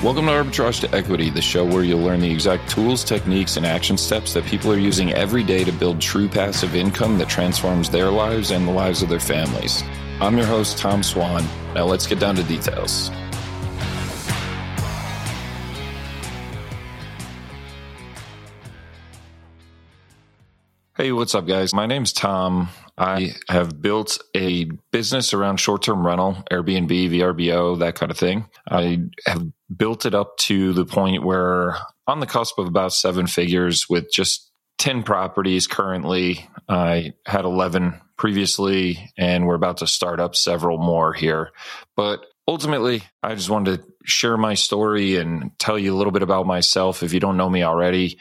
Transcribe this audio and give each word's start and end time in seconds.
Welcome 0.00 0.26
to 0.26 0.30
Arbitrage 0.30 0.80
to 0.82 0.94
Equity, 0.94 1.28
the 1.28 1.42
show 1.42 1.64
where 1.64 1.82
you'll 1.82 2.02
learn 2.02 2.20
the 2.20 2.30
exact 2.30 2.70
tools, 2.70 3.02
techniques, 3.02 3.56
and 3.56 3.66
action 3.66 3.98
steps 3.98 4.32
that 4.32 4.44
people 4.44 4.70
are 4.70 4.78
using 4.78 5.12
every 5.12 5.42
day 5.42 5.64
to 5.64 5.72
build 5.72 6.00
true 6.00 6.28
passive 6.28 6.76
income 6.76 7.18
that 7.18 7.28
transforms 7.28 7.90
their 7.90 8.08
lives 8.08 8.52
and 8.52 8.68
the 8.68 8.70
lives 8.70 9.02
of 9.02 9.08
their 9.08 9.18
families. 9.18 9.82
I'm 10.20 10.36
your 10.36 10.46
host, 10.46 10.78
Tom 10.78 11.02
Swan. 11.02 11.44
Now 11.74 11.84
let's 11.86 12.06
get 12.06 12.20
down 12.20 12.36
to 12.36 12.44
details. 12.44 13.10
Hey, 20.98 21.12
what's 21.12 21.36
up, 21.36 21.46
guys? 21.46 21.72
My 21.72 21.86
name's 21.86 22.12
Tom. 22.12 22.70
I 22.98 23.36
have 23.48 23.80
built 23.80 24.18
a 24.34 24.64
business 24.90 25.32
around 25.32 25.58
short 25.58 25.82
term 25.82 26.04
rental, 26.04 26.42
Airbnb, 26.50 26.88
VRBO, 26.88 27.78
that 27.78 27.94
kind 27.94 28.10
of 28.10 28.18
thing. 28.18 28.48
I 28.68 29.02
have 29.24 29.46
built 29.74 30.06
it 30.06 30.14
up 30.16 30.36
to 30.38 30.72
the 30.72 30.84
point 30.84 31.22
where 31.22 31.76
on 32.08 32.18
the 32.18 32.26
cusp 32.26 32.58
of 32.58 32.66
about 32.66 32.92
seven 32.92 33.28
figures 33.28 33.88
with 33.88 34.10
just 34.10 34.50
10 34.78 35.04
properties 35.04 35.68
currently. 35.68 36.50
I 36.68 37.12
had 37.24 37.44
11 37.44 38.00
previously, 38.16 39.12
and 39.16 39.46
we're 39.46 39.54
about 39.54 39.76
to 39.76 39.86
start 39.86 40.18
up 40.18 40.34
several 40.34 40.78
more 40.78 41.12
here. 41.12 41.52
But 41.94 42.26
ultimately, 42.48 43.04
I 43.22 43.36
just 43.36 43.50
wanted 43.50 43.82
to 43.82 43.88
share 44.04 44.36
my 44.36 44.54
story 44.54 45.14
and 45.14 45.52
tell 45.60 45.78
you 45.78 45.94
a 45.94 45.96
little 45.96 46.12
bit 46.12 46.22
about 46.24 46.46
myself 46.46 47.04
if 47.04 47.12
you 47.12 47.20
don't 47.20 47.36
know 47.36 47.48
me 47.48 47.62
already. 47.62 48.18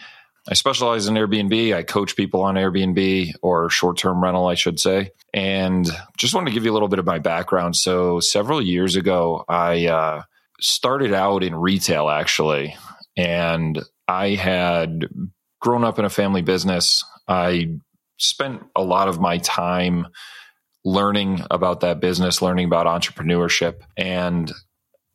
I 0.49 0.53
specialize 0.53 1.07
in 1.07 1.15
Airbnb. 1.15 1.75
I 1.75 1.83
coach 1.83 2.15
people 2.15 2.41
on 2.41 2.55
Airbnb 2.55 3.33
or 3.41 3.69
short 3.69 3.97
term 3.97 4.23
rental, 4.23 4.47
I 4.47 4.55
should 4.55 4.79
say. 4.79 5.11
And 5.33 5.89
just 6.17 6.33
wanted 6.33 6.49
to 6.49 6.53
give 6.53 6.63
you 6.63 6.71
a 6.71 6.73
little 6.73 6.87
bit 6.87 6.99
of 6.99 7.05
my 7.05 7.19
background. 7.19 7.75
So, 7.75 8.19
several 8.19 8.61
years 8.61 8.95
ago, 8.95 9.43
I 9.49 9.87
uh, 9.87 10.21
started 10.59 11.13
out 11.13 11.43
in 11.43 11.55
retail 11.55 12.09
actually. 12.09 12.75
And 13.15 13.81
I 14.07 14.35
had 14.35 15.07
grown 15.59 15.83
up 15.83 15.99
in 15.99 16.05
a 16.05 16.09
family 16.09 16.41
business. 16.41 17.03
I 17.27 17.79
spent 18.17 18.63
a 18.75 18.83
lot 18.83 19.07
of 19.07 19.19
my 19.19 19.39
time 19.39 20.07
learning 20.85 21.41
about 21.51 21.81
that 21.81 21.99
business, 21.99 22.41
learning 22.41 22.65
about 22.65 22.85
entrepreneurship. 22.85 23.81
And 23.97 24.51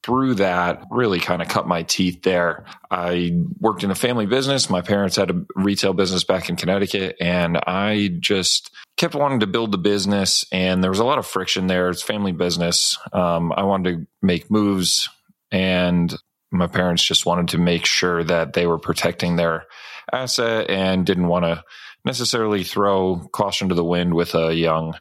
through 0.03 0.35
that, 0.35 0.85
really 0.91 1.21
kind 1.21 1.43
of 1.43 1.49
cut 1.49 1.67
my 1.67 1.85
teeth 1.85 2.23
there. 2.23 2.65
I 2.91 3.45
worked 3.61 3.85
in 3.85 3.91
a 3.91 3.95
family 3.95 4.27
business. 4.27 4.69
My 4.69 4.83
parents 4.83 5.17
had 5.17 5.31
a 5.31 5.45
retail 5.55 5.93
business 5.93 6.25
back 6.25 6.49
in 6.49 6.57
Connecticut, 6.57 7.17
and 7.21 7.57
I 7.57 8.09
just 8.19 8.75
kept 8.97 9.15
wanting 9.15 9.41
to 9.41 9.47
build 9.47 9.71
the 9.73 9.79
business. 9.79 10.45
And 10.51 10.83
there 10.83 10.91
was 10.91 10.99
a 10.99 11.05
lot 11.05 11.19
of 11.19 11.27
friction 11.27 11.69
there. 11.69 11.89
It's 11.89 12.03
family 12.03 12.33
business. 12.33 12.99
Um, 13.13 13.53
I 13.53 13.63
wanted 13.63 13.93
to 13.93 14.07
make 14.21 14.51
moves, 14.51 15.09
and 15.53 16.13
my 16.51 16.67
parents 16.67 17.05
just 17.05 17.25
wanted 17.25 17.49
to 17.49 17.59
make 17.59 17.87
sure 17.87 18.25
that 18.25 18.53
they 18.55 18.67
were 18.67 18.79
protecting 18.79 19.37
their 19.37 19.67
asset 20.13 20.69
and 20.69 21.07
didn't 21.07 21.29
want 21.29 21.45
to 21.45 21.63
necessarily 22.05 22.65
throw 22.65 23.29
caution 23.33 23.69
to 23.69 23.75
the 23.75 23.85
wind 23.85 24.15
with 24.15 24.35
a 24.35 24.55
young 24.55 24.95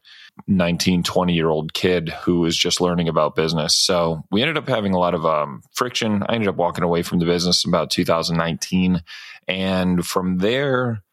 19, 0.47 1.03
20 1.03 1.33
year 1.33 1.49
old 1.49 1.73
kid 1.73 2.09
who 2.09 2.39
was 2.39 2.57
just 2.57 2.81
learning 2.81 3.07
about 3.07 3.35
business. 3.35 3.75
So 3.75 4.23
we 4.31 4.41
ended 4.41 4.57
up 4.57 4.67
having 4.67 4.93
a 4.93 4.99
lot 4.99 5.13
of 5.13 5.25
um, 5.25 5.61
friction. 5.73 6.23
I 6.27 6.35
ended 6.35 6.49
up 6.49 6.55
walking 6.55 6.83
away 6.83 7.03
from 7.03 7.19
the 7.19 7.25
business 7.25 7.65
about 7.65 7.89
2019. 7.89 9.03
And 9.47 10.05
from 10.05 10.37
there, 10.37 11.03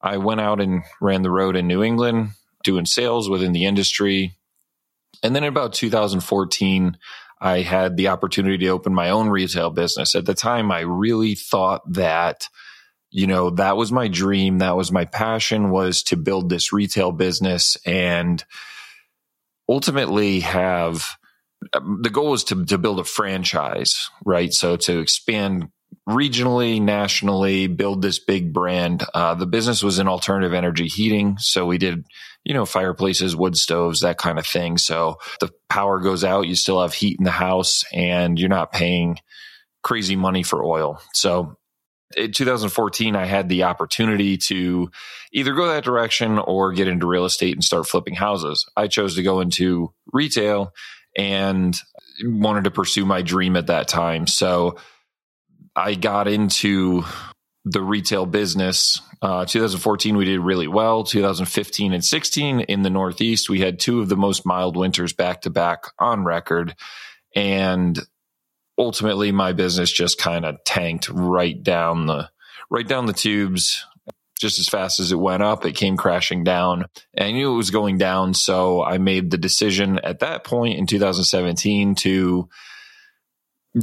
I 0.00 0.16
went 0.16 0.40
out 0.40 0.60
and 0.60 0.82
ran 1.00 1.22
the 1.22 1.30
road 1.30 1.56
in 1.56 1.66
New 1.66 1.82
England 1.82 2.30
doing 2.64 2.86
sales 2.86 3.28
within 3.28 3.52
the 3.52 3.66
industry. 3.66 4.36
And 5.22 5.34
then 5.34 5.44
in 5.44 5.48
about 5.48 5.72
2014, 5.72 6.96
I 7.40 7.60
had 7.62 7.96
the 7.96 8.08
opportunity 8.08 8.58
to 8.58 8.68
open 8.68 8.94
my 8.94 9.10
own 9.10 9.28
retail 9.28 9.70
business. 9.70 10.14
At 10.14 10.26
the 10.26 10.34
time, 10.34 10.70
I 10.70 10.80
really 10.80 11.34
thought 11.34 11.82
that 11.92 12.48
you 13.12 13.26
know 13.26 13.50
that 13.50 13.76
was 13.76 13.92
my 13.92 14.08
dream 14.08 14.58
that 14.58 14.76
was 14.76 14.90
my 14.90 15.04
passion 15.04 15.70
was 15.70 16.02
to 16.02 16.16
build 16.16 16.48
this 16.48 16.72
retail 16.72 17.12
business 17.12 17.76
and 17.86 18.44
ultimately 19.68 20.40
have 20.40 21.16
the 22.02 22.10
goal 22.10 22.30
was 22.30 22.42
to, 22.42 22.64
to 22.64 22.78
build 22.78 22.98
a 22.98 23.04
franchise 23.04 24.10
right? 24.24 24.52
So 24.52 24.76
to 24.76 24.98
expand 24.98 25.68
regionally 26.08 26.80
nationally 26.80 27.66
build 27.66 28.02
this 28.02 28.18
big 28.18 28.52
brand. 28.52 29.04
Uh, 29.14 29.34
the 29.34 29.46
business 29.46 29.82
was 29.82 29.98
in 29.98 30.08
alternative 30.08 30.54
energy 30.54 30.88
heating 30.88 31.36
so 31.38 31.66
we 31.66 31.78
did 31.78 32.04
you 32.44 32.54
know 32.54 32.64
fireplaces 32.64 33.36
wood 33.36 33.56
stoves 33.56 34.00
that 34.00 34.18
kind 34.18 34.38
of 34.38 34.46
thing. 34.46 34.78
So 34.78 35.18
the 35.40 35.50
power 35.68 36.00
goes 36.00 36.24
out 36.24 36.48
you 36.48 36.56
still 36.56 36.80
have 36.80 36.94
heat 36.94 37.18
in 37.18 37.24
the 37.24 37.30
house 37.30 37.84
and 37.92 38.38
you're 38.38 38.48
not 38.48 38.72
paying 38.72 39.18
crazy 39.82 40.16
money 40.16 40.42
for 40.42 40.64
oil. 40.64 41.00
So 41.12 41.56
in 42.16 42.32
2014, 42.32 43.16
I 43.16 43.24
had 43.24 43.48
the 43.48 43.64
opportunity 43.64 44.36
to 44.38 44.90
either 45.32 45.54
go 45.54 45.68
that 45.68 45.84
direction 45.84 46.38
or 46.38 46.72
get 46.72 46.88
into 46.88 47.06
real 47.06 47.24
estate 47.24 47.54
and 47.54 47.64
start 47.64 47.86
flipping 47.86 48.14
houses. 48.14 48.66
I 48.76 48.88
chose 48.88 49.16
to 49.16 49.22
go 49.22 49.40
into 49.40 49.92
retail 50.12 50.72
and 51.16 51.76
wanted 52.22 52.64
to 52.64 52.70
pursue 52.70 53.04
my 53.04 53.22
dream 53.22 53.56
at 53.56 53.66
that 53.68 53.88
time. 53.88 54.26
So 54.26 54.76
I 55.74 55.94
got 55.94 56.28
into 56.28 57.04
the 57.64 57.80
retail 57.82 58.26
business. 58.26 59.00
Uh, 59.20 59.44
2014, 59.44 60.16
we 60.16 60.24
did 60.24 60.40
really 60.40 60.66
well. 60.66 61.04
2015 61.04 61.92
and 61.92 62.04
16 62.04 62.60
in 62.60 62.82
the 62.82 62.90
Northeast, 62.90 63.48
we 63.48 63.60
had 63.60 63.78
two 63.78 64.00
of 64.00 64.08
the 64.08 64.16
most 64.16 64.44
mild 64.44 64.76
winters 64.76 65.12
back 65.12 65.42
to 65.42 65.50
back 65.50 65.84
on 65.98 66.24
record. 66.24 66.74
And 67.34 67.98
ultimately 68.82 69.32
my 69.32 69.52
business 69.52 69.90
just 69.90 70.18
kind 70.18 70.44
of 70.44 70.62
tanked 70.64 71.08
right 71.08 71.62
down 71.62 72.06
the 72.06 72.28
right 72.70 72.86
down 72.86 73.06
the 73.06 73.12
tubes. 73.12 73.84
Just 74.38 74.58
as 74.58 74.68
fast 74.68 74.98
as 74.98 75.12
it 75.12 75.18
went 75.20 75.44
up 75.44 75.64
it 75.64 75.76
came 75.76 75.96
crashing 75.96 76.42
down. 76.42 76.86
And 77.14 77.28
i 77.28 77.30
knew 77.30 77.52
it 77.52 77.56
was 77.56 77.70
going 77.70 77.98
down 77.98 78.34
so 78.34 78.82
i 78.82 78.98
made 78.98 79.30
the 79.30 79.38
decision 79.38 80.00
at 80.00 80.18
that 80.20 80.42
point 80.42 80.78
in 80.78 80.86
2017 80.86 81.94
to 81.96 82.48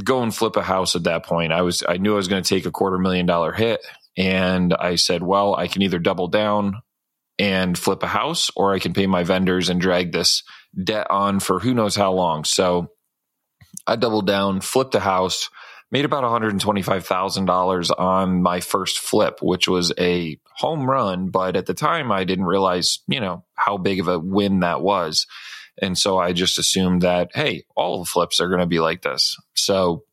go 0.04 0.22
and 0.22 0.34
flip 0.34 0.56
a 0.56 0.62
house 0.62 0.94
at 0.94 1.04
that 1.04 1.24
point. 1.24 1.52
I 1.52 1.62
was 1.62 1.82
i 1.88 1.96
knew 1.96 2.12
i 2.12 2.16
was 2.16 2.28
going 2.28 2.42
to 2.42 2.48
take 2.48 2.66
a 2.66 2.70
quarter 2.70 2.98
million 2.98 3.24
dollar 3.24 3.52
hit 3.52 3.80
and 4.18 4.74
i 4.74 4.96
said 4.96 5.22
well 5.22 5.54
i 5.54 5.66
can 5.66 5.82
either 5.82 5.98
double 5.98 6.28
down 6.28 6.82
and 7.38 7.78
flip 7.78 8.02
a 8.02 8.06
house 8.06 8.50
or 8.54 8.74
i 8.74 8.78
can 8.78 8.92
pay 8.92 9.06
my 9.06 9.24
vendors 9.24 9.70
and 9.70 9.80
drag 9.80 10.12
this 10.12 10.42
debt 10.84 11.06
on 11.10 11.40
for 11.40 11.58
who 11.58 11.74
knows 11.74 11.96
how 11.96 12.12
long. 12.12 12.44
So 12.44 12.90
I 13.86 13.96
doubled 13.96 14.26
down, 14.26 14.60
flipped 14.60 14.94
a 14.94 15.00
house, 15.00 15.50
made 15.90 16.04
about 16.04 16.24
$125,000 16.24 17.90
on 17.98 18.42
my 18.42 18.60
first 18.60 18.98
flip, 18.98 19.40
which 19.42 19.68
was 19.68 19.92
a 19.98 20.38
home 20.54 20.88
run. 20.88 21.28
But 21.28 21.56
at 21.56 21.66
the 21.66 21.74
time, 21.74 22.12
I 22.12 22.24
didn't 22.24 22.44
realize, 22.44 23.00
you 23.08 23.20
know, 23.20 23.44
how 23.54 23.76
big 23.76 24.00
of 24.00 24.08
a 24.08 24.18
win 24.18 24.60
that 24.60 24.80
was. 24.80 25.26
And 25.82 25.96
so 25.96 26.18
I 26.18 26.32
just 26.32 26.58
assumed 26.58 27.02
that, 27.02 27.30
hey, 27.34 27.64
all 27.74 28.00
the 28.00 28.04
flips 28.04 28.40
are 28.40 28.48
going 28.48 28.60
to 28.60 28.66
be 28.66 28.80
like 28.80 29.02
this. 29.02 29.36
So 29.54 30.04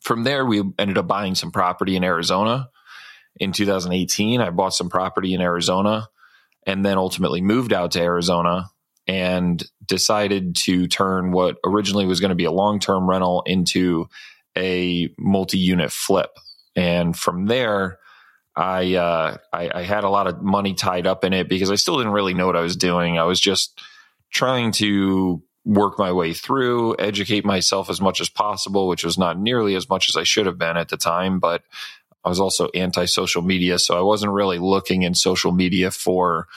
from 0.00 0.24
there, 0.24 0.46
we 0.46 0.62
ended 0.78 0.98
up 0.98 1.06
buying 1.06 1.34
some 1.34 1.50
property 1.50 1.96
in 1.96 2.04
Arizona. 2.04 2.70
In 3.38 3.52
2018, 3.52 4.40
I 4.40 4.50
bought 4.50 4.74
some 4.74 4.88
property 4.88 5.34
in 5.34 5.40
Arizona 5.40 6.08
and 6.66 6.84
then 6.84 6.98
ultimately 6.98 7.40
moved 7.40 7.72
out 7.72 7.92
to 7.92 8.00
Arizona 8.00 8.70
and 9.06 9.62
decided 9.84 10.56
to 10.56 10.86
turn 10.88 11.30
what 11.32 11.58
originally 11.64 12.06
was 12.06 12.20
going 12.20 12.30
to 12.30 12.34
be 12.34 12.44
a 12.44 12.52
long 12.52 12.80
term 12.80 13.08
rental 13.08 13.42
into 13.46 14.08
a 14.56 15.08
multi 15.18 15.58
unit 15.58 15.92
flip. 15.92 16.30
And 16.74 17.16
from 17.16 17.46
there, 17.46 17.98
I, 18.54 18.94
uh, 18.94 19.36
I, 19.52 19.70
I 19.74 19.82
had 19.82 20.04
a 20.04 20.08
lot 20.08 20.26
of 20.26 20.42
money 20.42 20.74
tied 20.74 21.06
up 21.06 21.24
in 21.24 21.32
it 21.32 21.48
because 21.48 21.70
I 21.70 21.74
still 21.74 21.98
didn't 21.98 22.12
really 22.12 22.34
know 22.34 22.46
what 22.46 22.56
I 22.56 22.62
was 22.62 22.76
doing. 22.76 23.18
I 23.18 23.24
was 23.24 23.40
just 23.40 23.80
trying 24.30 24.72
to 24.72 25.42
work 25.64 25.98
my 25.98 26.12
way 26.12 26.32
through, 26.32 26.96
educate 26.98 27.44
myself 27.44 27.90
as 27.90 28.00
much 28.00 28.20
as 28.20 28.28
possible, 28.28 28.88
which 28.88 29.04
was 29.04 29.18
not 29.18 29.38
nearly 29.38 29.74
as 29.74 29.88
much 29.88 30.08
as 30.08 30.16
I 30.16 30.22
should 30.22 30.46
have 30.46 30.58
been 30.58 30.76
at 30.76 30.88
the 30.88 30.96
time. 30.96 31.38
But 31.38 31.62
I 32.24 32.28
was 32.28 32.40
also 32.40 32.68
anti 32.74 33.04
social 33.04 33.42
media, 33.42 33.78
so 33.78 33.98
I 33.98 34.02
wasn't 34.02 34.32
really 34.32 34.58
looking 34.58 35.02
in 35.02 35.14
social 35.14 35.52
media 35.52 35.90
for 35.90 36.48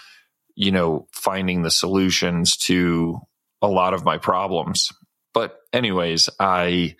you 0.59 0.73
know, 0.73 1.07
finding 1.13 1.61
the 1.61 1.71
solutions 1.71 2.57
to 2.57 3.17
a 3.61 3.67
lot 3.67 3.93
of 3.93 4.03
my 4.03 4.17
problems. 4.17 4.91
But, 5.33 5.57
anyways, 5.71 6.27
I 6.37 6.97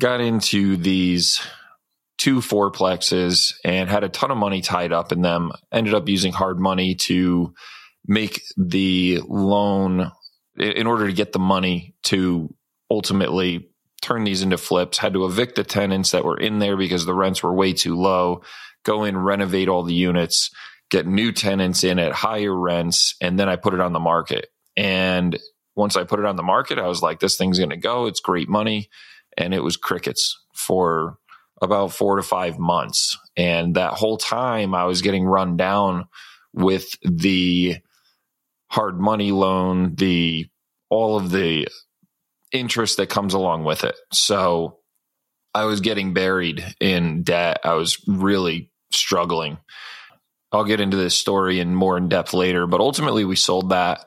got 0.00 0.20
into 0.20 0.76
these 0.76 1.40
two 2.16 2.40
fourplexes 2.40 3.54
and 3.64 3.88
had 3.88 4.02
a 4.02 4.08
ton 4.08 4.32
of 4.32 4.36
money 4.36 4.62
tied 4.62 4.92
up 4.92 5.12
in 5.12 5.22
them. 5.22 5.52
Ended 5.70 5.94
up 5.94 6.08
using 6.08 6.32
hard 6.32 6.58
money 6.58 6.96
to 6.96 7.54
make 8.04 8.42
the 8.56 9.20
loan 9.28 10.10
in 10.58 10.88
order 10.88 11.06
to 11.06 11.12
get 11.12 11.32
the 11.32 11.38
money 11.38 11.94
to 12.02 12.52
ultimately 12.90 13.70
turn 14.02 14.24
these 14.24 14.42
into 14.42 14.58
flips. 14.58 14.98
Had 14.98 15.12
to 15.12 15.24
evict 15.24 15.54
the 15.54 15.62
tenants 15.62 16.10
that 16.10 16.24
were 16.24 16.36
in 16.36 16.58
there 16.58 16.76
because 16.76 17.06
the 17.06 17.14
rents 17.14 17.44
were 17.44 17.54
way 17.54 17.74
too 17.74 17.94
low. 17.94 18.42
Go 18.82 19.04
in, 19.04 19.16
renovate 19.16 19.68
all 19.68 19.84
the 19.84 19.94
units, 19.94 20.50
get 20.90 21.06
new 21.06 21.32
tenants 21.32 21.84
in 21.84 21.98
at 21.98 22.12
higher 22.12 22.54
rents, 22.54 23.14
and 23.20 23.38
then 23.38 23.48
I 23.48 23.56
put 23.56 23.74
it 23.74 23.80
on 23.80 23.92
the 23.92 24.00
market. 24.00 24.48
And 24.76 25.38
once 25.76 25.96
I 25.96 26.04
put 26.04 26.18
it 26.18 26.24
on 26.26 26.36
the 26.36 26.42
market, 26.42 26.78
I 26.78 26.86
was 26.88 27.02
like, 27.02 27.20
this 27.20 27.36
thing's 27.36 27.58
going 27.58 27.70
to 27.70 27.76
go. 27.76 28.06
It's 28.06 28.20
great 28.20 28.48
money. 28.48 28.88
and 29.38 29.54
it 29.54 29.62
was 29.62 29.76
crickets 29.76 30.36
for 30.52 31.16
about 31.62 31.92
four 31.92 32.16
to 32.16 32.22
five 32.22 32.58
months. 32.58 33.16
And 33.36 33.76
that 33.76 33.94
whole 33.94 34.18
time 34.18 34.74
I 34.74 34.84
was 34.84 35.00
getting 35.02 35.24
run 35.24 35.56
down 35.56 36.06
with 36.52 36.86
the 37.02 37.76
hard 38.70 39.00
money 39.00 39.32
loan, 39.32 39.94
the 39.94 40.48
all 40.90 41.16
of 41.16 41.30
the 41.30 41.68
interest 42.52 42.96
that 42.96 43.08
comes 43.08 43.34
along 43.34 43.64
with 43.64 43.84
it. 43.84 43.96
So 44.12 44.78
I 45.54 45.64
was 45.64 45.80
getting 45.80 46.14
buried 46.14 46.64
in 46.80 47.22
debt. 47.22 47.60
I 47.64 47.74
was 47.74 48.02
really 48.06 48.70
struggling. 48.92 49.58
I'll 50.52 50.64
get 50.64 50.80
into 50.80 50.96
this 50.96 51.16
story 51.16 51.60
in 51.60 51.74
more 51.74 51.96
in 51.96 52.08
depth 52.08 52.32
later, 52.32 52.66
but 52.66 52.80
ultimately 52.80 53.24
we 53.24 53.36
sold 53.36 53.70
that. 53.70 54.06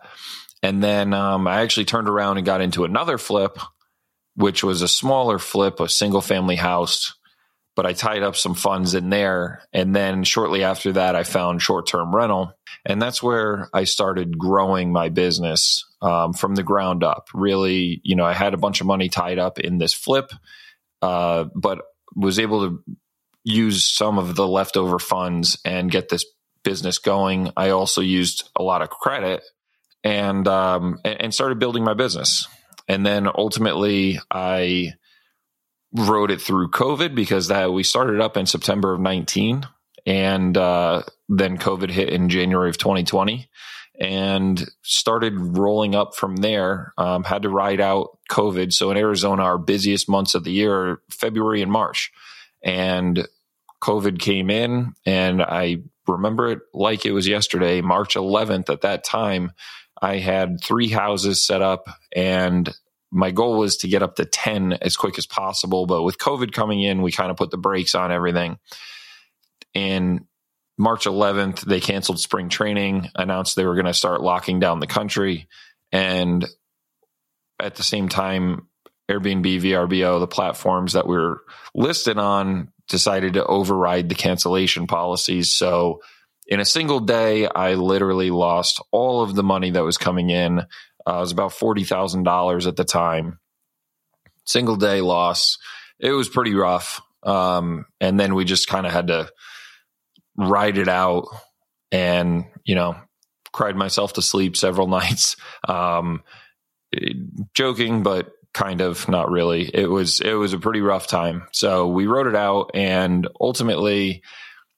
And 0.63 0.83
then 0.83 1.13
um, 1.13 1.47
I 1.47 1.61
actually 1.61 1.85
turned 1.85 2.07
around 2.07 2.37
and 2.37 2.45
got 2.45 2.61
into 2.61 2.83
another 2.83 3.17
flip, 3.17 3.57
which 4.35 4.63
was 4.63 4.81
a 4.81 4.87
smaller 4.87 5.39
flip, 5.39 5.79
a 5.79 5.89
single 5.89 6.21
family 6.21 6.55
house. 6.55 7.15
But 7.75 7.85
I 7.85 7.93
tied 7.93 8.21
up 8.21 8.35
some 8.35 8.53
funds 8.53 8.95
in 8.95 9.09
there. 9.09 9.63
And 9.71 9.95
then 9.95 10.23
shortly 10.23 10.63
after 10.63 10.91
that, 10.93 11.15
I 11.15 11.23
found 11.23 11.61
short 11.61 11.87
term 11.87 12.13
rental. 12.13 12.53
And 12.85 13.01
that's 13.01 13.23
where 13.23 13.69
I 13.73 13.85
started 13.85 14.37
growing 14.37 14.91
my 14.91 15.09
business 15.09 15.85
um, 16.01 16.33
from 16.33 16.55
the 16.55 16.63
ground 16.63 17.03
up. 17.03 17.29
Really, 17.33 18.01
you 18.03 18.15
know, 18.15 18.25
I 18.25 18.33
had 18.33 18.53
a 18.53 18.57
bunch 18.57 18.81
of 18.81 18.87
money 18.87 19.07
tied 19.07 19.39
up 19.39 19.57
in 19.59 19.77
this 19.77 19.93
flip, 19.93 20.31
uh, 21.01 21.45
but 21.55 21.81
was 22.13 22.39
able 22.39 22.69
to 22.69 22.83
use 23.43 23.85
some 23.85 24.17
of 24.17 24.35
the 24.35 24.47
leftover 24.47 24.99
funds 24.99 25.59
and 25.65 25.91
get 25.91 26.09
this 26.09 26.25
business 26.63 26.97
going. 26.97 27.51
I 27.57 27.69
also 27.69 28.01
used 28.01 28.49
a 28.55 28.63
lot 28.63 28.81
of 28.81 28.89
credit 28.89 29.43
and 30.03 30.47
um, 30.47 30.99
and 31.03 31.33
started 31.33 31.59
building 31.59 31.83
my 31.83 31.93
business. 31.93 32.47
And 32.87 33.05
then 33.05 33.27
ultimately, 33.33 34.19
I 34.29 34.93
rode 35.93 36.31
it 36.31 36.41
through 36.41 36.71
COVID 36.71 37.15
because 37.15 37.47
that 37.47 37.71
we 37.71 37.83
started 37.83 38.21
up 38.21 38.37
in 38.37 38.45
September 38.45 38.93
of 38.93 38.99
19, 38.99 39.67
and 40.05 40.57
uh, 40.57 41.03
then 41.29 41.57
COVID 41.57 41.89
hit 41.89 42.09
in 42.09 42.29
January 42.29 42.69
of 42.69 42.77
2020, 42.77 43.49
and 43.99 44.69
started 44.81 45.33
rolling 45.37 45.95
up 45.95 46.15
from 46.15 46.37
there. 46.37 46.93
Um, 46.97 47.23
had 47.23 47.43
to 47.43 47.49
ride 47.49 47.81
out 47.81 48.17
COVID. 48.29 48.73
So 48.73 48.91
in 48.91 48.97
Arizona, 48.97 49.43
our 49.43 49.57
busiest 49.57 50.09
months 50.09 50.35
of 50.35 50.43
the 50.43 50.51
year 50.51 50.73
are 50.73 51.01
February 51.09 51.61
and 51.61 51.71
March 51.71 52.11
and 52.63 53.27
COVID 53.81 54.19
came 54.19 54.49
in, 54.49 54.93
and 55.05 55.41
I 55.41 55.77
remember 56.07 56.51
it 56.51 56.59
like 56.73 57.05
it 57.05 57.11
was 57.11 57.27
yesterday, 57.27 57.81
March 57.81 58.15
11th. 58.15 58.69
At 58.69 58.81
that 58.81 59.03
time, 59.03 59.51
I 60.01 60.17
had 60.17 60.61
three 60.61 60.89
houses 60.89 61.45
set 61.45 61.61
up, 61.61 61.87
and 62.15 62.69
my 63.11 63.31
goal 63.31 63.57
was 63.57 63.77
to 63.77 63.87
get 63.87 64.03
up 64.03 64.15
to 64.15 64.25
10 64.25 64.73
as 64.73 64.95
quick 64.95 65.17
as 65.17 65.25
possible. 65.25 65.85
But 65.85 66.03
with 66.03 66.17
COVID 66.17 66.53
coming 66.53 66.81
in, 66.81 67.01
we 67.01 67.11
kind 67.11 67.29
of 67.29 67.37
put 67.37 67.51
the 67.51 67.57
brakes 67.57 67.93
on 67.93 68.11
everything. 68.11 68.57
And 69.75 70.25
March 70.77 71.05
11th, 71.05 71.61
they 71.61 71.79
canceled 71.79 72.19
spring 72.19 72.49
training, 72.49 73.09
announced 73.15 73.55
they 73.55 73.65
were 73.65 73.75
going 73.75 73.85
to 73.85 73.93
start 73.93 74.21
locking 74.21 74.59
down 74.59 74.79
the 74.79 74.87
country. 74.87 75.47
And 75.91 76.47
at 77.59 77.75
the 77.75 77.83
same 77.83 78.09
time, 78.09 78.67
Airbnb, 79.09 79.61
VRBO, 79.61 80.19
the 80.19 80.27
platforms 80.27 80.93
that 80.93 81.07
we're 81.07 81.37
listed 81.73 82.17
on 82.17 82.71
decided 82.87 83.33
to 83.33 83.45
override 83.45 84.09
the 84.09 84.15
cancellation 84.15 84.87
policies. 84.87 85.51
So 85.51 86.01
in 86.47 86.59
a 86.59 86.65
single 86.65 86.99
day, 86.99 87.47
I 87.47 87.75
literally 87.75 88.31
lost 88.31 88.81
all 88.91 89.21
of 89.21 89.35
the 89.35 89.43
money 89.43 89.71
that 89.71 89.83
was 89.83 89.97
coming 89.97 90.29
in. 90.29 90.59
Uh, 90.59 90.63
it 91.05 91.19
was 91.19 91.31
about 91.31 91.51
$40,000 91.51 92.67
at 92.67 92.75
the 92.75 92.83
time. 92.83 93.39
Single 94.45 94.75
day 94.75 95.01
loss. 95.01 95.57
It 95.99 96.11
was 96.11 96.29
pretty 96.29 96.53
rough. 96.53 97.01
Um, 97.23 97.85
and 97.99 98.19
then 98.19 98.35
we 98.35 98.45
just 98.45 98.67
kind 98.67 98.85
of 98.85 98.91
had 98.91 99.07
to 99.07 99.29
ride 100.35 100.77
it 100.77 100.87
out 100.87 101.27
and, 101.91 102.45
you 102.63 102.75
know, 102.75 102.95
cried 103.53 103.75
myself 103.75 104.13
to 104.13 104.21
sleep 104.21 104.57
several 104.57 104.87
nights. 104.99 105.35
Um, 105.67 106.23
joking, 107.53 108.03
but 108.03 108.31
kind 108.53 108.81
of 108.81 109.07
not 109.07 109.29
really. 109.29 109.69
It 109.73 109.89
was 109.89 110.19
it 110.19 110.33
was 110.33 110.53
a 110.53 110.59
pretty 110.59 110.81
rough 110.81 111.07
time. 111.07 111.47
So 111.51 111.87
we 111.87 112.07
wrote 112.07 112.27
it 112.27 112.35
out 112.35 112.71
and 112.73 113.27
ultimately 113.39 114.23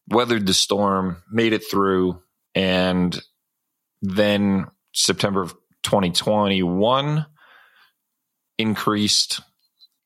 weathered 0.07 0.45
the 0.45 0.53
storm 0.53 1.23
made 1.31 1.53
it 1.53 1.63
through 1.69 2.21
and 2.53 3.19
then 4.01 4.67
september 4.91 5.41
of 5.41 5.55
2021 5.83 7.25
increased 8.57 9.41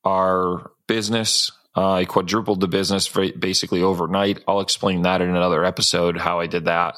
our 0.06 0.72
business. 0.88 1.52
Uh, 1.76 1.94
i 1.94 2.06
quadrupled 2.06 2.60
the 2.60 2.68
business 2.68 3.08
basically 3.08 3.84
overnight. 3.84 4.44
I'll 4.48 4.62
explain 4.62 5.04
that 5.04 5.22
in 5.22 5.30
another 5.30 5.66
episode 5.66 6.18
how 6.18 6.40
i 6.40 6.48
did 6.48 6.66
that. 6.66 6.96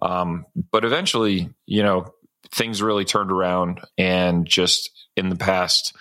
Um, 0.00 0.46
but 0.70 0.84
eventually 0.84 1.50
you 1.66 1.82
know 1.82 2.14
things 2.54 2.82
really 2.82 3.04
turned 3.04 3.32
around 3.32 3.80
and 3.98 4.46
just 4.46 4.90
in 5.16 5.28
the 5.28 5.36
past 5.36 5.94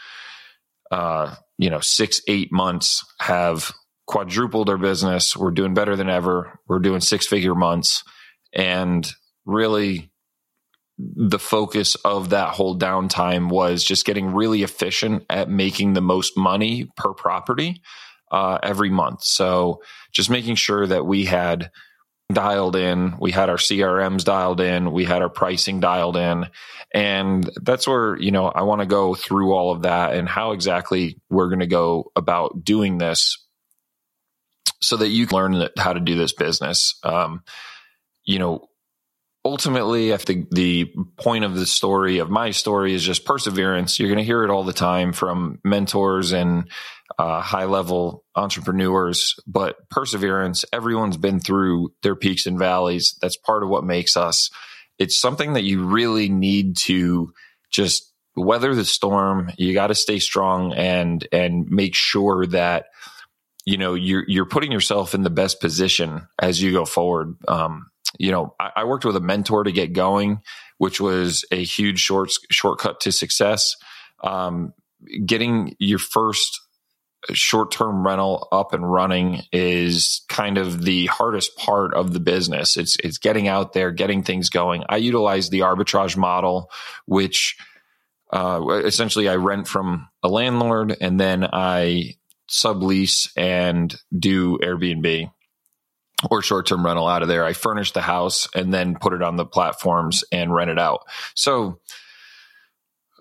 uh, 0.92 1.34
you 1.58 1.70
know 1.70 1.80
six 1.80 2.22
eight 2.28 2.52
months 2.52 3.04
have 3.20 3.74
quadrupled 4.06 4.70
our 4.70 4.78
business. 4.78 5.36
We're 5.36 5.52
doing 5.52 5.74
better 5.74 5.96
than 5.96 6.10
ever. 6.10 6.60
We're 6.68 6.80
doing 6.80 7.02
six 7.02 7.26
figure 7.26 7.56
months. 7.56 8.04
And 8.54 9.10
really 9.46 10.12
the 10.98 11.40
focus 11.40 11.96
of 12.06 12.30
that 12.30 12.50
whole 12.50 12.78
downtime 12.78 13.50
was 13.50 13.84
just 13.84 14.06
getting 14.06 14.34
really 14.34 14.62
efficient 14.64 15.26
at 15.30 15.50
making 15.50 15.94
the 15.94 16.02
most 16.02 16.38
money 16.38 16.88
per 16.96 17.14
property 17.14 17.82
uh, 18.32 18.60
every 18.62 18.90
month. 18.90 19.24
So 19.24 19.82
just 20.12 20.30
making 20.30 20.56
sure 20.56 20.86
that 20.86 21.06
we 21.06 21.26
had 21.26 21.72
dialed 22.32 22.76
in. 22.76 23.16
We 23.20 23.32
had 23.32 23.50
our 23.50 23.58
CRMs 23.58 24.24
dialed 24.24 24.62
in. 24.62 24.92
We 24.92 25.06
had 25.06 25.22
our 25.22 25.30
pricing 25.30 25.80
dialed 25.80 26.18
in. 26.18 26.46
And 26.94 27.50
that's 27.62 27.88
where, 27.88 28.20
you 28.20 28.32
know, 28.32 28.48
I 28.48 28.64
want 28.64 28.82
to 28.82 28.88
go 28.88 29.16
through 29.16 29.54
all 29.54 29.72
of 29.72 29.84
that 29.84 30.14
and 30.14 30.28
how 30.28 30.52
exactly 30.52 31.20
we're 31.30 31.50
going 31.50 31.60
to 31.60 31.68
go 31.68 32.12
about 32.16 32.64
doing 32.64 32.98
this 32.98 33.44
so 34.82 34.98
that 34.98 35.10
you 35.10 35.28
can 35.28 35.38
learn 35.38 35.70
how 35.78 35.94
to 35.94 36.00
do 36.00 36.16
this 36.16 36.34
business. 36.34 37.00
Um, 37.04 37.44
you 38.26 38.40
know, 38.40 38.68
ultimately, 39.46 40.14
I 40.14 40.18
think 40.18 40.50
the 40.50 40.92
point 41.18 41.44
of 41.44 41.56
the 41.56 41.66
story 41.66 42.20
of 42.20 42.30
my 42.30 42.52
story 42.52 42.94
is 42.94 43.04
just 43.04 43.26
perseverance. 43.26 44.00
You're 44.00 44.10
going 44.10 44.20
to 44.20 44.24
hear 44.24 44.44
it 44.44 44.50
all 44.50 44.64
the 44.64 44.74
time 44.74 45.14
from 45.14 45.60
mentors 45.64 46.32
and 46.32 46.70
uh, 47.20 47.42
high 47.42 47.66
level 47.66 48.24
entrepreneurs, 48.36 49.36
but 49.46 49.90
perseverance. 49.90 50.66
Everyone's 50.72 51.18
been 51.18 51.40
through 51.40 51.94
their 52.02 52.16
peaks 52.16 52.46
and 52.46 52.58
valleys. 52.58 53.18
That's 53.22 53.38
part 53.38 53.64
of 53.64 53.70
what 53.70 53.84
makes 53.84 54.16
us. 54.16 54.50
It's 54.98 55.18
something 55.18 55.54
that 55.54 55.64
you 55.64 55.86
really 55.86 56.30
need 56.30 56.78
to 56.78 57.34
just 57.72 58.12
weather 58.36 58.74
the 58.74 58.86
storm. 58.86 59.52
You 59.58 59.74
got 59.74 59.88
to 59.88 59.96
stay 59.96 60.20
strong 60.20 60.74
and 60.74 61.28
and 61.32 61.68
make 61.70 61.96
sure 61.96 62.46
that 62.48 62.86
you 63.66 63.78
know 63.78 63.94
you're 63.96 64.24
you're 64.28 64.46
putting 64.46 64.72
yourself 64.72 65.14
in 65.14 65.24
the 65.24 65.30
best 65.30 65.60
position 65.60 66.28
as 66.40 66.62
you 66.62 66.72
go 66.72 66.86
forward. 66.86 67.36
Um, 67.48 67.88
you 68.20 68.32
know, 68.32 68.56
I, 68.60 68.70
I, 68.78 68.84
worked 68.84 69.06
with 69.06 69.16
a 69.16 69.22
mentor 69.22 69.64
to 69.64 69.72
get 69.72 69.94
going, 69.94 70.42
which 70.78 71.02
was 71.02 71.46
a 71.52 71.64
huge 71.64 72.00
short 72.00 72.32
shortcut 72.52 73.00
to 73.02 73.12
success. 73.12 73.76
Um, 74.24 74.74
getting 75.26 75.76
your 75.80 76.00
first 76.00 76.62
short 77.32 77.72
term 77.72 78.06
rental 78.06 78.48
up 78.52 78.74
and 78.74 78.90
running 78.90 79.44
is 79.52 80.22
kind 80.28 80.58
of 80.58 80.84
the 80.84 81.06
hardest 81.08 81.56
part 81.58 81.94
of 81.94 82.14
the 82.14 82.20
business. 82.20 82.78
It's 82.78 82.98
it's 83.04 83.18
getting 83.18 83.48
out 83.48 83.74
there, 83.74 83.92
getting 83.92 84.24
things 84.24 84.50
going. 84.50 84.84
I 84.90 84.98
utilize 84.98 85.50
the 85.50 85.62
arbitrage 85.62 86.18
model, 86.18 86.70
which 87.06 87.56
uh, 88.32 88.82
essentially 88.84 89.30
I 89.30 89.36
rent 89.36 89.68
from 89.68 90.10
a 90.22 90.28
landlord 90.28 90.98
and 91.00 91.20
then 91.20 91.48
I 91.52 92.16
sublease 92.50 93.30
and 93.38 93.96
do 94.18 94.58
Airbnb 94.58 95.32
or 96.30 96.42
short 96.42 96.68
term 96.68 96.86
rental 96.86 97.08
out 97.08 97.22
of 97.22 97.28
there. 97.28 97.46
I 97.46 97.54
furnish 97.54 97.92
the 97.92 98.02
house 98.02 98.48
and 98.56 98.74
then 98.74 98.96
put 98.96 99.14
it 99.14 99.22
on 99.22 99.36
the 99.36 99.46
platforms 99.46 100.24
and 100.32 100.54
rent 100.54 100.70
it 100.70 100.80
out. 100.80 101.06
So 101.36 101.80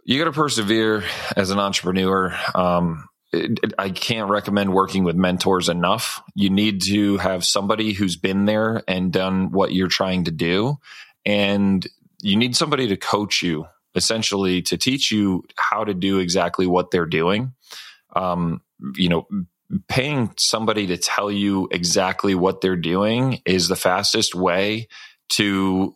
you 0.04 0.18
got 0.18 0.25
to 0.25 0.32
persevere 0.32 1.04
as 1.37 1.50
an 1.50 1.59
entrepreneur. 1.59 2.35
Um, 2.54 3.09
I 3.78 3.90
can't 3.90 4.28
recommend 4.28 4.75
working 4.75 5.04
with 5.04 5.16
mentors 5.16 5.68
enough. 5.68 6.23
You 6.35 6.50
need 6.50 6.82
to 6.82 7.16
have 7.18 7.44
somebody 7.44 7.92
who's 7.92 8.16
been 8.16 8.44
there 8.44 8.82
and 8.87 9.12
done 9.12 9.52
what 9.52 9.73
you're 9.73 9.88
trying 9.88 10.25
to 10.25 10.30
do. 10.30 10.78
And 11.25 11.87
you 12.21 12.37
need 12.37 12.56
somebody 12.56 12.88
to 12.88 12.97
coach 12.97 13.42
you, 13.42 13.66
essentially, 13.94 14.61
to 14.62 14.76
teach 14.76 15.11
you 15.11 15.44
how 15.56 15.85
to 15.85 15.94
do 15.94 16.18
exactly 16.18 16.66
what 16.66 16.90
they're 16.90 17.06
doing. 17.06 17.54
Um, 18.14 18.61
you 18.97 19.09
know, 19.09 19.26
paying 19.88 20.33
somebody 20.37 20.87
to 20.88 20.97
tell 20.97 21.31
you 21.31 21.69
exactly 21.71 22.35
what 22.35 22.61
they're 22.61 22.76
doing 22.76 23.41
is 23.47 23.69
the 23.69 23.76
fastest 23.76 24.35
way 24.35 24.88
to 25.31 25.95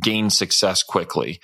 gain 0.00 0.30
success 0.30 0.82
quickly 0.82 1.40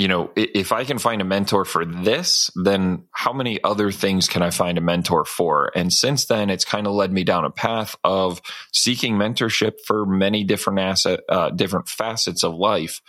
you 0.00 0.08
know, 0.08 0.30
if 0.34 0.72
I 0.72 0.84
can 0.84 0.98
find 0.98 1.20
a 1.20 1.26
mentor 1.26 1.66
for 1.66 1.84
this, 1.84 2.50
then 2.54 3.04
how 3.12 3.34
many 3.34 3.62
other 3.62 3.90
things 3.90 4.28
can 4.28 4.40
I 4.40 4.48
find 4.48 4.78
a 4.78 4.80
mentor 4.80 5.26
for? 5.26 5.70
And 5.74 5.92
since 5.92 6.24
then, 6.24 6.48
it's 6.48 6.64
kind 6.64 6.86
of 6.86 6.94
led 6.94 7.12
me 7.12 7.22
down 7.22 7.44
a 7.44 7.50
path 7.50 7.96
of 8.02 8.40
seeking 8.72 9.16
mentorship 9.16 9.74
for 9.86 10.06
many 10.06 10.42
different 10.42 10.78
asset, 10.78 11.20
uh, 11.28 11.50
different 11.50 11.86
facets 11.86 12.44
of 12.44 12.54
life, 12.54 13.02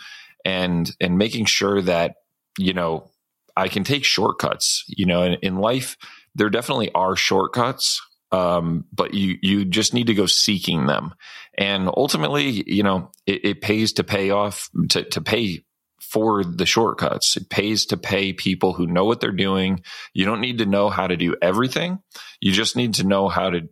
and 0.44 0.94
and 1.00 1.16
making 1.16 1.46
sure 1.46 1.80
that 1.80 2.16
you 2.58 2.74
know 2.74 3.10
I 3.56 3.68
can 3.68 3.84
take 3.84 4.04
shortcuts. 4.04 4.84
You 4.86 5.06
know, 5.06 5.22
in, 5.22 5.34
in 5.34 5.56
life, 5.56 5.96
there 6.34 6.50
definitely 6.50 6.90
are 6.92 7.16
shortcuts, 7.16 8.00
um, 8.30 8.84
but 8.92 9.14
you 9.14 9.36
you 9.42 9.64
just 9.64 9.94
need 9.94 10.06
to 10.06 10.14
go 10.14 10.26
seeking 10.26 10.86
them. 10.86 11.14
And 11.58 11.88
ultimately, 11.88 12.64
you 12.66 12.82
know, 12.82 13.10
it, 13.26 13.44
it 13.44 13.60
pays 13.60 13.94
to 13.94 14.04
pay 14.04 14.30
off 14.30 14.70
to 14.90 15.04
to 15.04 15.20
pay 15.20 15.64
for 16.00 16.44
the 16.44 16.66
shortcuts. 16.66 17.36
It 17.36 17.48
pays 17.48 17.86
to 17.86 17.96
pay 17.96 18.32
people 18.32 18.74
who 18.74 18.86
know 18.86 19.04
what 19.04 19.20
they're 19.20 19.32
doing. 19.32 19.82
You 20.12 20.26
don't 20.26 20.40
need 20.42 20.58
to 20.58 20.66
know 20.66 20.90
how 20.90 21.06
to 21.06 21.16
do 21.16 21.36
everything. 21.40 22.00
You 22.40 22.52
just 22.52 22.76
need 22.76 22.94
to 22.94 23.06
know 23.06 23.28
how 23.28 23.50
to 23.50 23.68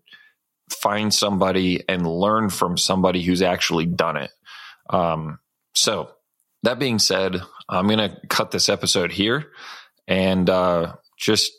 find 0.71 1.13
somebody 1.13 1.85
and 1.89 2.07
learn 2.07 2.49
from 2.49 2.79
somebody 2.79 3.23
who's 3.23 3.43
actually 3.43 3.87
done 3.87 4.17
it. 4.17 4.31
Um, 4.89 5.39
so 5.75 6.11
that 6.63 6.79
being 6.79 6.99
said, 6.99 7.43
I'm 7.69 7.87
going 7.87 7.99
to 7.99 8.17
cut 8.29 8.51
this 8.51 8.69
episode 8.69 9.13
here 9.13 9.51
and 10.07 10.49
uh, 10.49 10.95
just 11.19 11.53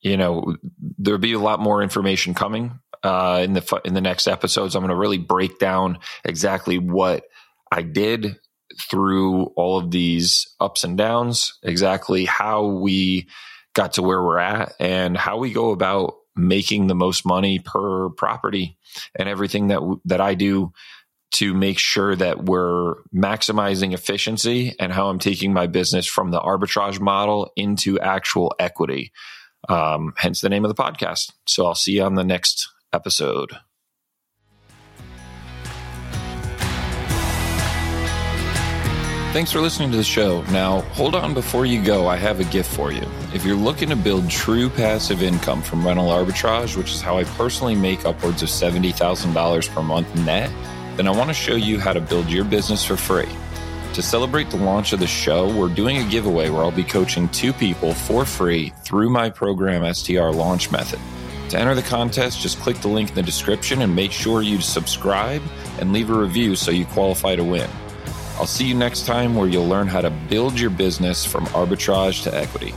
you 0.00 0.16
know 0.16 0.56
there'll 0.98 1.18
be 1.20 1.32
a 1.32 1.38
lot 1.38 1.60
more 1.60 1.82
information 1.82 2.34
coming 2.34 2.78
uh, 3.02 3.40
in 3.42 3.52
the 3.54 3.80
in 3.84 3.94
the 3.94 4.00
next 4.00 4.26
episodes. 4.26 4.74
I'm 4.74 4.82
going 4.82 4.90
to 4.90 4.96
really 4.96 5.18
break 5.18 5.58
down 5.58 5.98
exactly 6.24 6.78
what 6.78 7.24
I 7.70 7.82
did 7.82 8.36
through 8.90 9.44
all 9.56 9.78
of 9.78 9.90
these 9.90 10.54
ups 10.60 10.84
and 10.84 10.96
downs, 10.96 11.58
exactly 11.62 12.24
how 12.24 12.66
we 12.66 13.28
got 13.74 13.94
to 13.94 14.02
where 14.02 14.22
we're 14.22 14.38
at 14.38 14.72
and 14.80 15.16
how 15.16 15.38
we 15.38 15.52
go 15.52 15.70
about 15.70 16.14
making 16.36 16.86
the 16.86 16.94
most 16.94 17.26
money 17.26 17.58
per 17.58 18.08
property 18.10 18.78
and 19.14 19.28
everything 19.28 19.68
that 19.68 19.80
that 20.04 20.20
I 20.20 20.34
do 20.34 20.72
to 21.32 21.54
make 21.54 21.78
sure 21.78 22.16
that 22.16 22.44
we're 22.44 22.96
maximizing 23.14 23.92
efficiency 23.92 24.74
and 24.80 24.92
how 24.92 25.08
I'm 25.08 25.20
taking 25.20 25.52
my 25.52 25.68
business 25.68 26.06
from 26.06 26.32
the 26.32 26.40
arbitrage 26.40 26.98
model 26.98 27.52
into 27.54 28.00
actual 28.00 28.54
equity. 28.58 29.12
Um, 29.68 30.14
hence 30.16 30.40
the 30.40 30.48
name 30.48 30.64
of 30.64 30.74
the 30.74 30.82
podcast. 30.82 31.32
So 31.46 31.66
I'll 31.66 31.74
see 31.74 31.92
you 31.92 32.02
on 32.02 32.14
the 32.14 32.24
next 32.24 32.68
episode. 32.92 33.52
Thanks 39.32 39.52
for 39.52 39.60
listening 39.60 39.92
to 39.92 39.96
the 39.96 40.02
show. 40.02 40.42
Now, 40.50 40.80
hold 40.80 41.14
on 41.14 41.34
before 41.34 41.64
you 41.64 41.80
go. 41.80 42.08
I 42.08 42.16
have 42.16 42.40
a 42.40 42.44
gift 42.44 42.68
for 42.74 42.90
you. 42.90 43.06
If 43.32 43.44
you're 43.44 43.54
looking 43.54 43.88
to 43.90 43.96
build 43.96 44.28
true 44.28 44.68
passive 44.68 45.22
income 45.22 45.62
from 45.62 45.86
rental 45.86 46.08
arbitrage, 46.08 46.76
which 46.76 46.90
is 46.90 47.00
how 47.00 47.16
I 47.16 47.22
personally 47.22 47.76
make 47.76 48.04
upwards 48.04 48.42
of 48.42 48.48
$70,000 48.48 49.72
per 49.72 49.82
month 49.82 50.12
net, 50.24 50.50
then 50.96 51.06
I 51.06 51.12
want 51.12 51.30
to 51.30 51.34
show 51.34 51.54
you 51.54 51.78
how 51.78 51.92
to 51.92 52.00
build 52.00 52.28
your 52.28 52.44
business 52.44 52.84
for 52.84 52.96
free. 52.96 53.28
To 53.94 54.02
celebrate 54.02 54.50
the 54.50 54.56
launch 54.56 54.92
of 54.92 55.00
the 55.00 55.06
show, 55.08 55.52
we're 55.52 55.68
doing 55.68 55.98
a 55.98 56.08
giveaway 56.08 56.48
where 56.48 56.62
I'll 56.62 56.70
be 56.70 56.84
coaching 56.84 57.28
two 57.30 57.52
people 57.52 57.92
for 57.92 58.24
free 58.24 58.72
through 58.84 59.10
my 59.10 59.28
program 59.28 59.92
STR 59.92 60.30
Launch 60.30 60.70
Method. 60.70 61.00
To 61.50 61.58
enter 61.58 61.74
the 61.74 61.82
contest, 61.82 62.40
just 62.40 62.60
click 62.60 62.76
the 62.76 62.88
link 62.88 63.08
in 63.08 63.16
the 63.16 63.22
description 63.22 63.82
and 63.82 63.94
make 63.94 64.12
sure 64.12 64.42
you 64.42 64.60
subscribe 64.60 65.42
and 65.80 65.92
leave 65.92 66.08
a 66.08 66.14
review 66.14 66.54
so 66.54 66.70
you 66.70 66.86
qualify 66.86 67.34
to 67.34 67.42
win. 67.42 67.68
I'll 68.38 68.46
see 68.46 68.64
you 68.64 68.76
next 68.76 69.06
time 69.06 69.34
where 69.34 69.48
you'll 69.48 69.66
learn 69.66 69.88
how 69.88 70.00
to 70.02 70.10
build 70.10 70.58
your 70.58 70.70
business 70.70 71.26
from 71.26 71.46
arbitrage 71.46 72.22
to 72.22 72.34
equity. 72.34 72.72